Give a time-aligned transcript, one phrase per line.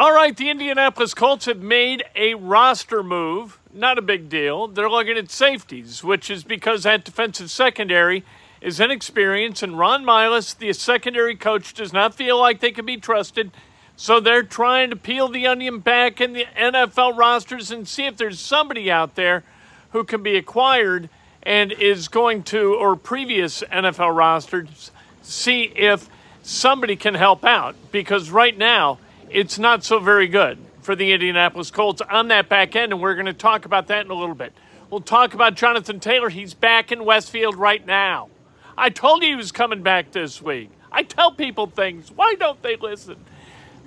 [0.00, 3.60] All right, the Indianapolis Colts have made a roster move.
[3.70, 4.66] Not a big deal.
[4.66, 8.24] They're looking at safeties, which is because that defensive secondary
[8.62, 12.96] is inexperienced, and Ron Milus, the secondary coach, does not feel like they can be
[12.96, 13.50] trusted.
[13.94, 18.16] So they're trying to peel the onion back in the NFL rosters and see if
[18.16, 19.44] there's somebody out there
[19.90, 21.10] who can be acquired
[21.42, 26.08] and is going to, or previous NFL rosters, see if
[26.42, 27.76] somebody can help out.
[27.92, 28.98] Because right now,
[29.30, 33.14] it's not so very good for the Indianapolis Colts on that back end, and we're
[33.14, 34.52] going to talk about that in a little bit.
[34.90, 36.30] We'll talk about Jonathan Taylor.
[36.30, 38.28] He's back in Westfield right now.
[38.76, 40.70] I told you he was coming back this week.
[40.90, 42.10] I tell people things.
[42.10, 43.16] Why don't they listen?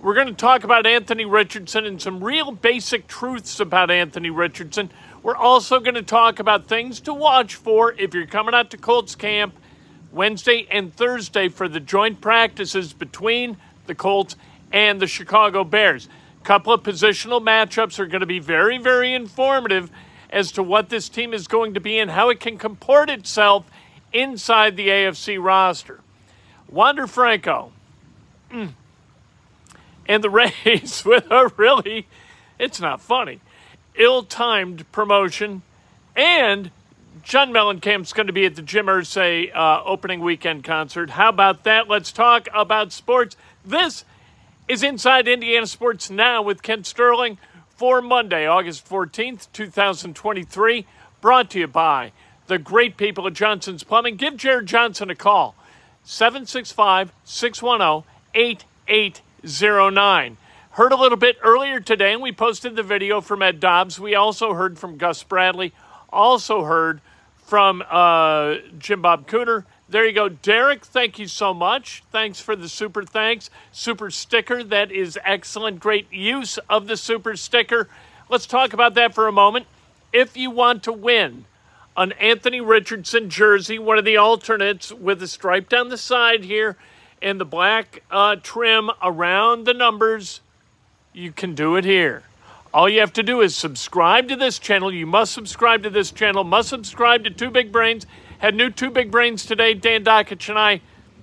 [0.01, 4.91] We're going to talk about Anthony Richardson and some real basic truths about Anthony Richardson.
[5.23, 8.77] We're also going to talk about things to watch for if you're coming out to
[8.77, 9.55] Colts camp
[10.11, 13.57] Wednesday and Thursday for the joint practices between
[13.87, 14.35] the Colts
[14.73, 16.09] and the Chicago Bears.
[16.41, 19.89] A couple of positional matchups are going to be very, very informative
[20.29, 23.69] as to what this team is going to be and how it can comport itself
[24.11, 26.01] inside the AFC roster.
[26.69, 27.71] Wander Franco
[28.51, 28.69] mm,
[30.07, 30.29] and the
[30.65, 32.07] Rays with a really,
[32.57, 33.39] it's not funny,
[33.95, 35.61] ill timed promotion.
[36.15, 36.71] And
[37.21, 41.11] John Mellencamp's going to be at the Jim Irsay uh, opening weekend concert.
[41.11, 41.87] How about that?
[41.87, 43.37] Let's talk about sports.
[43.63, 44.03] This
[44.67, 47.37] is Inside Indiana Sports Now with Kent Sterling
[47.75, 50.85] for Monday, August 14th, 2023.
[51.19, 52.13] Brought to you by
[52.47, 54.15] the great people at Johnson's Plumbing.
[54.15, 55.55] Give Jared Johnson a call,
[56.03, 60.37] 765 610 8809.
[60.71, 63.99] Heard a little bit earlier today, and we posted the video from Ed Dodds.
[63.99, 65.73] We also heard from Gus Bradley,
[66.09, 67.01] also heard
[67.45, 70.27] from uh, Jim Bob Cooter there you go.
[70.27, 72.01] Derek, thank you so much.
[72.11, 73.51] Thanks for the super thanks.
[73.71, 74.63] Super sticker.
[74.63, 75.79] That is excellent.
[75.79, 77.87] Great use of the super sticker.
[78.27, 79.67] Let's talk about that for a moment.
[80.11, 81.45] If you want to win
[81.95, 86.75] an Anthony Richardson jersey, one of the alternates with a stripe down the side here
[87.21, 90.41] and the black uh, trim around the numbers,
[91.13, 92.23] you can do it here.
[92.73, 94.91] All you have to do is subscribe to this channel.
[94.91, 98.07] You must subscribe to this channel, must subscribe to Two Big Brains
[98.43, 99.73] had new two big brains today.
[99.73, 100.81] Dan Dakich and I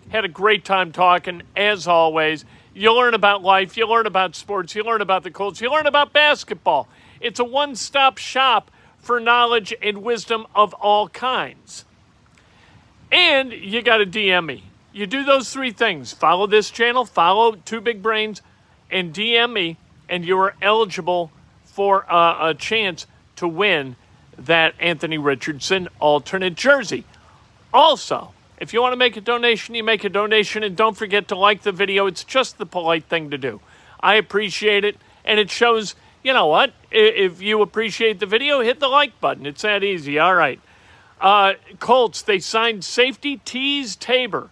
[0.09, 2.47] had a great time talking, as always.
[2.73, 5.87] You learn about life, you learn about sports, you learn about the Colts, you learn
[5.87, 6.89] about basketball.
[7.21, 8.71] It's a one stop shop
[9.01, 11.85] for knowledge and wisdom of all kinds.
[13.13, 14.65] And you got to DM me.
[14.91, 18.41] You do those three things follow this channel, follow Two Big Brains,
[18.91, 19.77] and DM me,
[20.09, 21.33] and you are eligible
[21.65, 23.07] for a, a chance
[23.37, 23.97] to win
[24.39, 27.05] that Anthony Richardson alternate jersey.
[27.73, 31.29] Also, if you want to make a donation, you make a donation and don't forget
[31.29, 32.07] to like the video.
[32.07, 33.61] It's just the polite thing to do.
[34.01, 36.73] I appreciate it, and it shows, you know what?
[36.91, 39.47] If you appreciate the video, hit the like button.
[39.47, 40.19] It's that easy.
[40.19, 40.61] All right.
[41.21, 44.51] Uh, Colts, they signed safety Teez Tabor.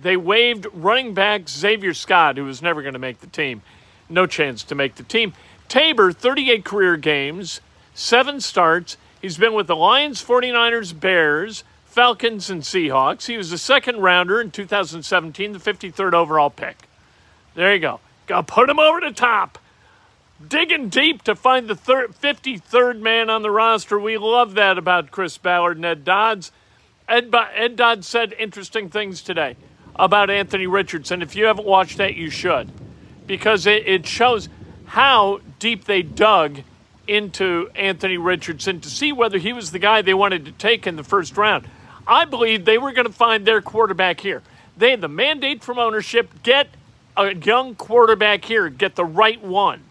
[0.00, 3.62] They waived running back Xavier Scott, who was never going to make the team.
[4.08, 5.32] No chance to make the team.
[5.68, 7.60] Tabor, 38 career games,
[7.94, 8.96] seven starts.
[9.20, 11.64] He's been with the Lions, 49ers, Bears,
[11.96, 13.24] Falcons, and Seahawks.
[13.24, 16.76] He was a second rounder in 2017, the 53rd overall pick.
[17.54, 18.00] There you go.
[18.26, 19.58] Go put him over the top.
[20.46, 23.98] Digging deep to find the third, 53rd man on the roster.
[23.98, 26.52] We love that about Chris Ballard and Ed Dodds.
[27.08, 29.56] Ed, Ed Dodds said interesting things today
[29.98, 31.22] about Anthony Richardson.
[31.22, 32.70] If you haven't watched that, you should,
[33.26, 34.50] because it, it shows
[34.84, 36.60] how deep they dug
[37.08, 40.96] into Anthony Richardson to see whether he was the guy they wanted to take in
[40.96, 41.66] the first round.
[42.06, 44.42] I believe they were going to find their quarterback here.
[44.76, 46.68] They had the mandate from ownership get
[47.16, 49.82] a young quarterback here, get the right one.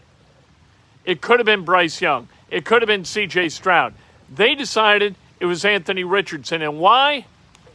[1.04, 3.94] It could have been Bryce Young, it could have been CJ Stroud.
[4.34, 6.62] They decided it was Anthony Richardson.
[6.62, 7.26] And why?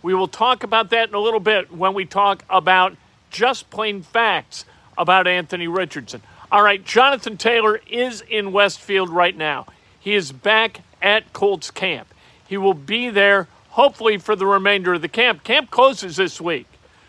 [0.03, 2.97] We will talk about that in a little bit when we talk about
[3.31, 4.65] just plain facts
[4.97, 6.23] about Anthony Richardson.
[6.51, 9.67] All right, Jonathan Taylor is in Westfield right now.
[10.01, 12.09] He is back at Colts camp.
[12.49, 15.45] He will be there hopefully for the remainder of the camp.
[15.45, 16.67] Camp closes this week.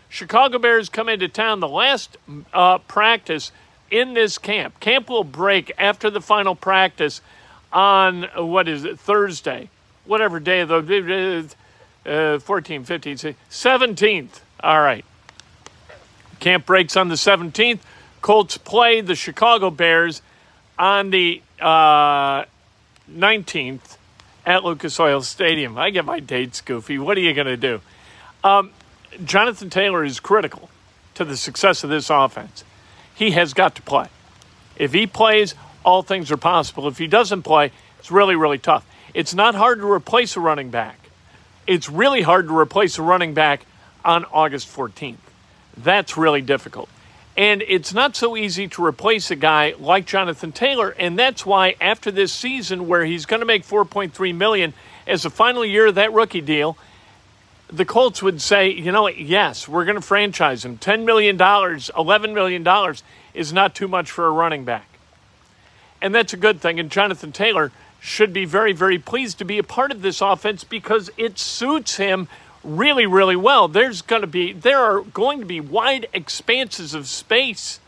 [0.08, 2.16] Chicago Bears come into town the last
[2.52, 3.50] uh, practice
[3.90, 4.78] in this camp.
[4.80, 7.20] Camp will break after the final practice
[7.72, 9.70] on what is it, Thursday,
[10.04, 11.46] whatever day of the
[12.04, 13.16] uh, 14, 15,
[13.50, 14.40] 17th.
[14.60, 15.04] All right.
[16.40, 17.80] Camp breaks on the 17th.
[18.20, 20.22] Colts play the Chicago Bears
[20.78, 22.44] on the uh,
[23.10, 23.96] 19th
[24.44, 25.78] at Lucas Oil Stadium.
[25.78, 26.98] I get my dates goofy.
[26.98, 27.80] What are you going to do?
[28.42, 28.70] Um,
[29.24, 30.68] Jonathan Taylor is critical
[31.14, 32.64] to the success of this offense.
[33.14, 34.08] He has got to play.
[34.76, 35.54] If he plays,
[35.84, 36.88] all things are possible.
[36.88, 38.86] If he doesn't play, it's really, really tough.
[39.14, 40.98] It's not hard to replace a running back.
[41.66, 43.64] It's really hard to replace a running back
[44.04, 45.16] on August 14th.
[45.76, 46.88] That's really difficult.
[47.36, 51.76] And it's not so easy to replace a guy like Jonathan Taylor, and that's why
[51.80, 54.74] after this season where he's going to make 4.3 million
[55.06, 56.76] as a final year of that rookie deal,
[57.68, 60.76] the Colts would say, you know, what, yes, we're going to franchise him.
[60.76, 62.94] $10 million, $11 million
[63.32, 64.86] is not too much for a running back.
[66.02, 66.78] And that's a good thing.
[66.78, 70.64] And Jonathan Taylor should be very, very pleased to be a part of this offense
[70.64, 72.28] because it suits him
[72.64, 73.68] really, really well.
[73.68, 77.80] There's going to be there are going to be wide expanses of space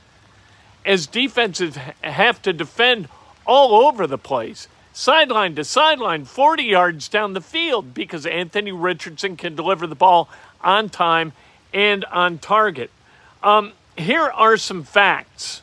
[0.85, 3.09] as defenses have to defend
[3.47, 9.37] all over the place, sideline to sideline, 40 yards down the field, because Anthony Richardson
[9.37, 10.29] can deliver the ball
[10.61, 11.33] on time
[11.73, 12.91] and on target.
[13.43, 15.63] Um, here are some facts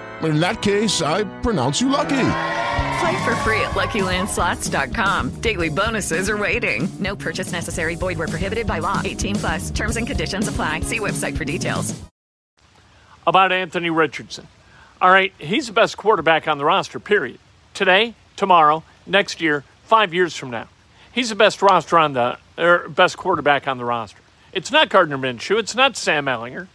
[0.29, 2.27] in that case, I pronounce you lucky.
[3.01, 5.41] Play for free at LuckyLandSlots.com.
[5.41, 6.87] Daily bonuses are waiting.
[6.99, 7.95] No purchase necessary.
[7.95, 9.01] Void were prohibited by law.
[9.03, 9.71] 18 plus.
[9.71, 10.81] Terms and conditions apply.
[10.81, 11.99] See website for details.
[13.25, 14.47] About Anthony Richardson.
[15.01, 16.99] All right, he's the best quarterback on the roster.
[16.99, 17.39] Period.
[17.73, 20.67] Today, tomorrow, next year, five years from now,
[21.11, 24.19] he's the best roster on the or best quarterback on the roster.
[24.53, 25.57] It's not Gardner Minshew.
[25.57, 26.67] It's not Sam Ehlinger.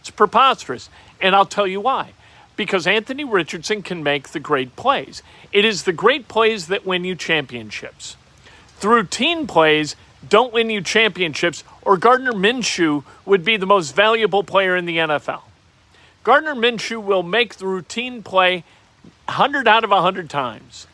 [0.00, 0.88] It's preposterous,
[1.20, 2.12] and I'll tell you why
[2.58, 5.22] because Anthony Richardson can make the great plays.
[5.52, 8.16] It is the great plays that win you championships.
[8.80, 9.94] The routine plays
[10.28, 14.98] don't win you championships, or Gardner Minshew would be the most valuable player in the
[14.98, 15.42] NFL.
[16.24, 18.64] Gardner Minshew will make the routine play
[19.26, 20.88] 100 out of 100 times.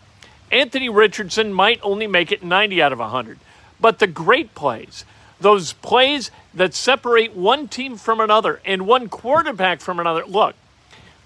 [0.53, 3.39] Anthony Richardson might only make it 90 out of 100.
[3.81, 5.07] But the great plays,
[5.41, 10.55] those plays that separate one team from another and one quarterback from another, look,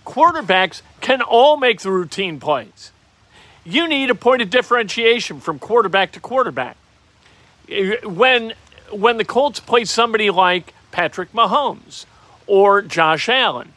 [0.08, 2.90] quarterbacks can all make the routine plays.
[3.64, 6.78] You need a point of differentiation from quarterback to quarterback.
[8.02, 8.54] When,
[8.90, 12.06] when the Colts play somebody like Patrick Mahomes
[12.46, 13.74] or Josh Allen,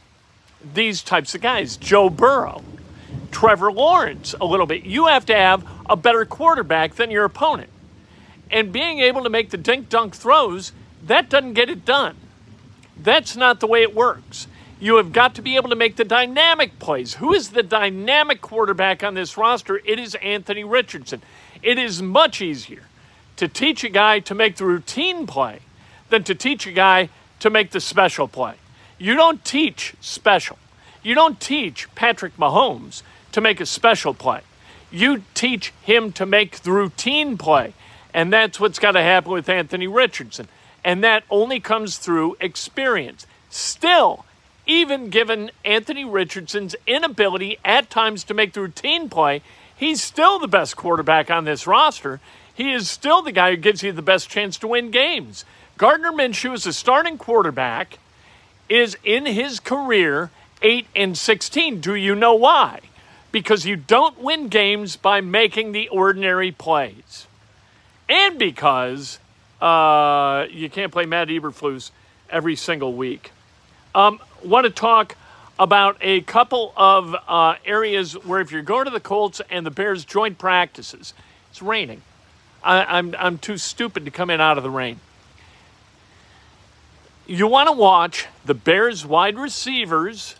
[0.74, 2.64] these types of guys, Joe Burrow,
[3.32, 7.70] Trevor Lawrence, a little bit, you have to have a better quarterback than your opponent.
[8.50, 10.72] And being able to make the dink dunk throws,
[11.04, 12.16] that doesn't get it done.
[12.96, 14.48] That's not the way it works.
[14.82, 17.14] You have got to be able to make the dynamic plays.
[17.14, 19.80] Who is the dynamic quarterback on this roster?
[19.86, 21.22] It is Anthony Richardson.
[21.62, 22.82] It is much easier
[23.36, 25.60] to teach a guy to make the routine play
[26.10, 27.10] than to teach a guy
[27.42, 28.56] to make the special play.
[28.98, 30.58] You don't teach special.
[31.04, 34.42] You don't teach Patrick Mahomes to make a special play.
[34.90, 37.76] You teach him to make the routine play.
[38.16, 40.48] And that's what's got to happen with Anthony Richardson.
[40.84, 43.28] And that only comes through experience.
[43.52, 44.26] Still,
[44.72, 49.42] even given Anthony Richardson's inability at times to make the routine play,
[49.75, 52.22] he's still the best quarterback on this roster.
[52.54, 55.44] He is still the guy who gives you the best chance to win games.
[55.78, 58.00] Gardner Minshew is a starting quarterback,
[58.70, 60.30] is in his career
[60.62, 61.82] 8 and 16.
[61.82, 62.80] Do you know why?
[63.34, 67.28] Because you don't win games by making the ordinary plays.
[68.08, 69.20] And because
[69.60, 71.92] uh, you can't play Matt Eberflus
[72.30, 73.32] every single week.
[73.94, 75.15] Um, want to talk
[75.60, 79.71] about a couple of uh, areas where if you're going to the Colts and the
[79.71, 81.13] Bears joint practices,
[81.50, 82.01] it's raining.
[82.63, 85.00] I, I'm, I'm too stupid to come in out of the rain.
[87.27, 90.36] You want to watch the Bears wide receivers,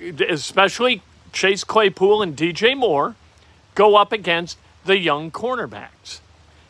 [0.00, 1.02] especially
[1.32, 3.16] Chase Claypool and DJ Moore,
[3.74, 6.20] go up against the young cornerbacks.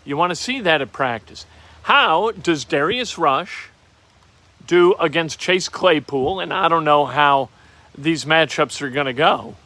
[0.05, 1.47] You want to see that at practice.
[1.83, 3.69] How does Darius Rush
[4.67, 6.41] do against Chase Claypool?
[6.41, 7.49] And I don't know how
[7.97, 9.57] these matchups are going to go.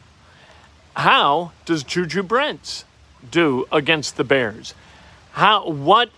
[0.95, 2.85] How does Juju Brents
[3.29, 4.73] do against the Bears?
[5.33, 6.09] How what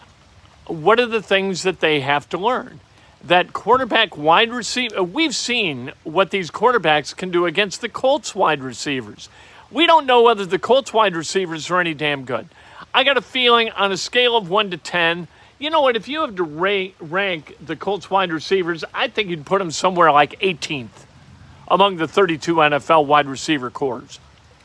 [0.66, 2.80] what are the things that they have to learn?
[3.24, 8.34] That quarterback wide receiver uh, we've seen what these quarterbacks can do against the Colts
[8.34, 9.30] wide receivers.
[9.70, 12.48] We don't know whether the Colts wide receivers are any damn good.
[12.94, 15.28] I got a feeling on a scale of 1 to 10,
[15.60, 19.46] you know what, if you have to rank, the Colts wide receivers, I think you'd
[19.46, 21.06] put them somewhere like 18th
[21.70, 24.20] among the 32 NFL wide receiver corps.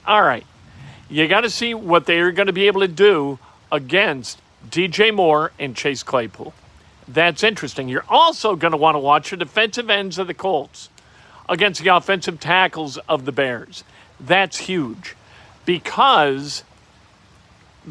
[0.07, 0.45] All right.
[1.09, 3.39] You got to see what they are going to be able to do
[3.71, 6.53] against DJ Moore and Chase Claypool.
[7.07, 7.89] That's interesting.
[7.89, 10.91] You're also going to want to watch the defensive ends of the Colts
[11.49, 13.85] against the offensive tackles of the Bears.
[14.21, 15.17] That's huge
[15.65, 16.65] because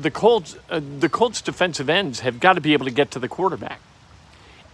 [0.01, 3.19] the Colts, uh, the Colts defensive ends have got to be able to get to
[3.19, 3.79] the quarterback.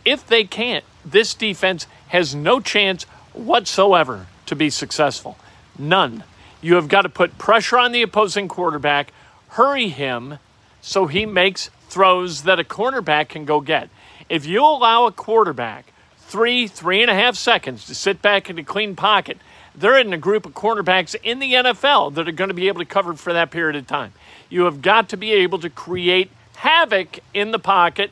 [0.06, 3.04] If they can't, this defense has no chance
[3.34, 5.38] whatsoever to be successful.
[5.78, 6.24] None.
[6.62, 9.14] You have got to put pressure on the opposing quarterback,
[9.50, 10.40] hurry him
[10.82, 13.90] so he makes throws that a cornerback can go get.
[14.30, 18.58] If you allow a quarterback three, three and a half seconds to sit back in
[18.58, 19.38] a clean pocket,
[19.76, 22.80] they're in a group of cornerbacks in the NFL that are going to be able
[22.80, 24.14] to cover for that period of time.
[24.54, 28.12] You have got to be able to create havoc in the pocket.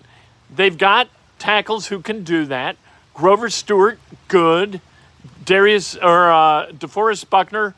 [0.50, 1.08] They've got
[1.38, 2.78] tackles who can do that.
[3.14, 4.82] Grover Stewart, good.
[5.46, 7.76] Darius or uh, DeForest Buckner,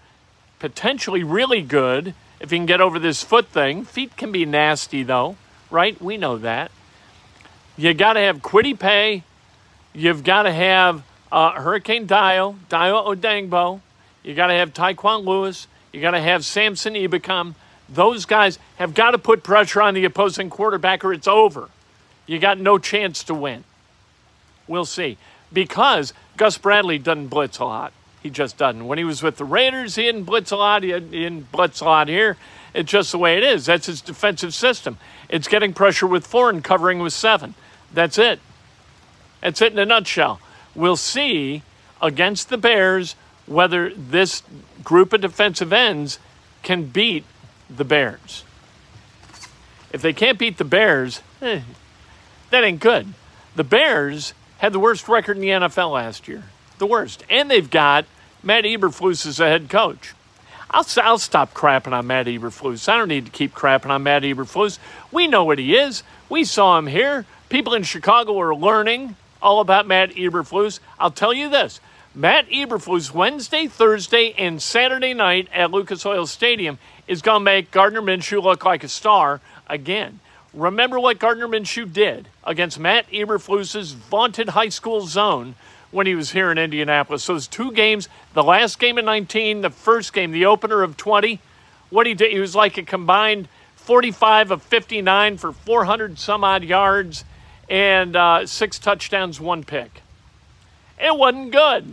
[0.60, 3.84] potentially really good if he can get over this foot thing.
[3.84, 5.36] Feet can be nasty though,
[5.70, 6.02] right?
[6.02, 6.72] We know that.
[7.76, 9.24] You got to have Kwity Paye.
[9.94, 11.04] You've got to have
[11.34, 13.82] uh, Hurricane Dayo, Dayo Odeyingbo.
[14.24, 15.68] You got to have Tyquan Lewis.
[15.92, 17.56] You got to have Samson Ebukam.
[17.90, 21.70] Those guys have got to put pressure on the opposing quarterback or it's over.
[22.26, 23.64] You got no chance to win.
[24.68, 25.18] We'll see.
[25.52, 27.94] Because Gus Bradley doesn't blitz a lot.
[28.22, 28.88] He just doesn't.
[28.88, 30.84] When he was with the Raiders, he didn't blitz a lot.
[30.84, 32.38] He didn't blitz a lot here.
[32.74, 33.66] It's just the way it is.
[33.66, 34.98] That's his defensive system.
[35.30, 37.54] It's getting pressure with four and covering with seven.
[37.94, 38.40] That's it.
[39.42, 40.40] That's it in a nutshell.
[40.74, 41.64] We'll see
[42.02, 44.42] against the Bears whether this
[44.84, 46.18] group of defensive ends
[46.64, 47.26] can beat
[47.70, 48.44] the Bears.
[49.92, 51.62] If they can't beat the Bears, eh,
[52.50, 53.14] that ain't good.
[53.56, 56.44] The Bears had the worst record in the NFL last year.
[56.80, 57.24] The worst.
[57.30, 58.06] And they've got
[58.42, 60.14] Matt Eberflus as a head coach.
[60.72, 62.90] I'll, I'll stop crapping on Matt Eberflus.
[62.90, 64.80] I don't need to keep crapping on Matt Eberflus.
[65.12, 66.02] We know what he is.
[66.30, 67.26] We saw him here.
[67.50, 70.80] People in Chicago are learning all about Matt Eberflus.
[70.98, 71.80] I'll tell you this
[72.16, 77.72] Matt Eberflus, Wednesday, Thursday, and Saturday night at Lucas Oil Stadium is going to make
[77.72, 80.20] Gardner Minshew look like a star again.
[80.54, 85.56] Remember what Gardner Minshew did against Matt Eberflus's vaunted high school zone
[85.92, 87.24] when he was here in Indianapolis.
[87.24, 90.98] So those two games, the last game in 19, the first game, the opener of
[90.98, 91.40] 20,
[91.90, 96.64] what he did, he was like a combined 45 of 59 for 400 some odd
[96.64, 97.26] yards
[97.70, 100.02] and uh, six touchdowns, one pick.
[101.00, 101.84] It wasn't good.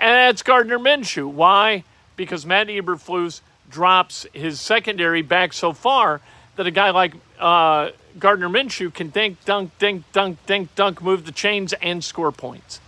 [0.00, 1.30] And that's Gardner Minshew.
[1.30, 1.84] Why?
[2.16, 6.20] Because Matt Eberflus drops his secondary back so far
[6.56, 11.24] that a guy like uh, Gardner Minshew can dink, dunk, dink, dunk, dink, dunk, move
[11.24, 12.80] the chains, and score points.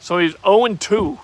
[0.00, 1.18] So he's 0 and 2.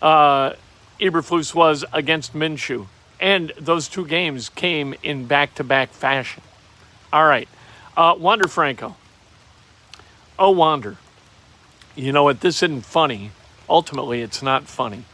[0.00, 0.54] Uh,
[1.00, 2.86] Eberflus was against Minshew.
[3.20, 6.42] And those two games came in back to back fashion.
[7.12, 7.48] All right.
[7.96, 8.96] Uh, Wander Franco.
[10.38, 10.96] Oh, Wander.
[11.94, 12.40] You know what?
[12.40, 13.30] This isn't funny.
[13.68, 15.04] Ultimately, it's not funny.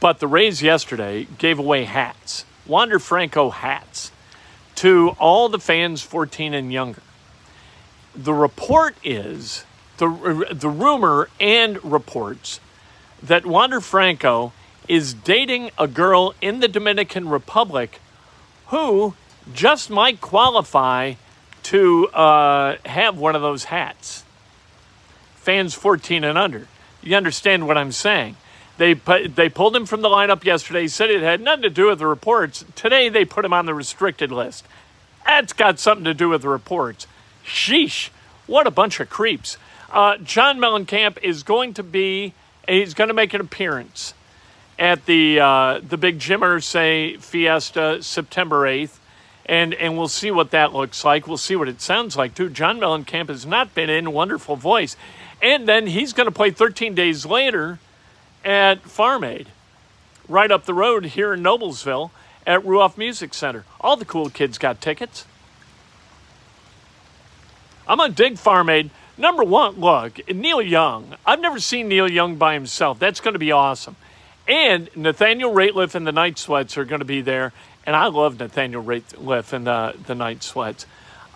[0.00, 4.10] But the Rays yesterday gave away hats, Wander Franco hats,
[4.76, 7.02] to all the fans 14 and younger.
[8.14, 9.64] The report is
[9.98, 12.60] the, the rumor and reports
[13.22, 14.52] that Wander Franco
[14.88, 18.00] is dating a girl in the Dominican Republic
[18.68, 19.14] who
[19.54, 21.14] just might qualify
[21.64, 24.24] to uh, have one of those hats.
[25.36, 26.66] Fans 14 and under.
[27.02, 28.36] You understand what I'm saying?
[28.82, 30.88] They put, they pulled him from the lineup yesterday.
[30.88, 32.64] Said it had nothing to do with the reports.
[32.74, 34.66] Today they put him on the restricted list.
[35.24, 37.06] That's got something to do with the reports.
[37.46, 38.08] Sheesh!
[38.48, 39.56] What a bunch of creeps.
[39.92, 42.34] Uh, John Mellencamp is going to be.
[42.66, 44.14] He's going to make an appearance
[44.80, 48.98] at the uh, the big Jim Irsay Fiesta September eighth,
[49.46, 51.28] and and we'll see what that looks like.
[51.28, 52.50] We'll see what it sounds like too.
[52.50, 54.96] John Mellencamp has not been in wonderful voice,
[55.40, 57.78] and then he's going to play 13 days later
[58.44, 59.48] at Farm Aid,
[60.28, 62.10] right up the road here in Noblesville
[62.46, 63.64] at Ruoff Music Center.
[63.80, 65.26] All the cool kids got tickets.
[67.86, 68.90] I'm gonna dig Farm Aid.
[69.18, 71.14] Number one, look, Neil Young.
[71.26, 72.98] I've never seen Neil Young by himself.
[72.98, 73.96] That's going to be awesome.
[74.48, 77.52] And Nathaniel Rateliff and the Night Sweats are going to be there.
[77.84, 80.86] And I love Nathaniel Rateliff and the, the Night Sweats.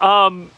[0.00, 0.50] Um,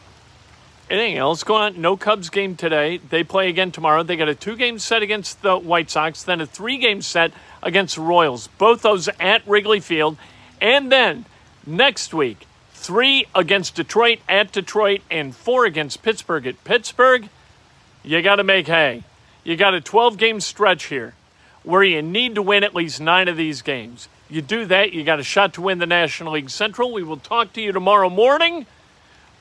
[0.89, 1.81] anything else going on?
[1.81, 2.97] No Cubs game today.
[2.97, 4.03] They play again tomorrow.
[4.03, 7.31] They got a two game set against the White Sox, then a three game set
[7.61, 8.47] against the Royals.
[8.57, 10.17] Both those at Wrigley Field.
[10.61, 11.25] And then
[11.65, 17.29] next week, three against Detroit at Detroit and four against Pittsburgh at Pittsburgh.
[18.03, 19.03] You got to make hay.
[19.43, 21.13] You got a 12 game stretch here
[21.63, 24.07] where you need to win at least nine of these games.
[24.29, 26.93] You do that, you got a shot to win the National League Central.
[26.93, 28.65] We will talk to you tomorrow morning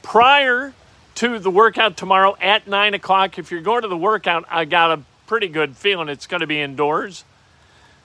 [0.02, 0.72] prior
[1.18, 3.40] to the workout tomorrow at 9 o'clock.
[3.40, 6.46] If you're going to the workout, I got a pretty good feeling it's going to
[6.46, 7.24] be indoors.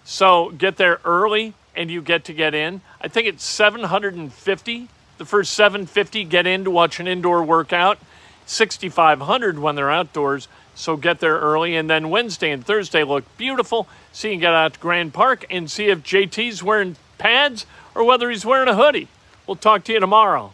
[0.04, 2.82] So get there early and you get to get in.
[3.00, 4.88] I think it's 750.
[5.20, 8.00] The first 750 get in to watch an indoor workout.
[8.48, 10.48] 6,500 when they're outdoors.
[10.74, 11.76] So get there early.
[11.76, 13.88] And then Wednesday and Thursday look beautiful.
[14.12, 18.32] So you get out to Grand Park and see if JT's wearing pads or whether
[18.32, 19.08] he's wearing a hoodie.
[19.46, 20.54] We'll talk to you tomorrow.